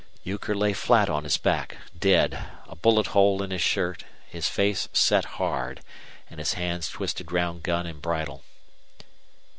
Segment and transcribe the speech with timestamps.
[0.23, 4.89] Euchre lay flat on his back, dead, a bullet hole in his shirt, his face
[4.91, 5.81] set hard,
[6.27, 8.41] and his hands twisted round gun and bridle.